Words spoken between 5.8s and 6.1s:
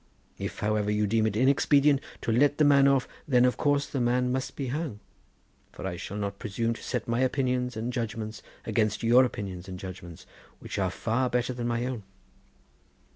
I